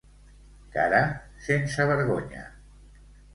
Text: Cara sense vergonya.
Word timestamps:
Cara 0.75 1.01
sense 1.49 1.87
vergonya. 1.93 2.47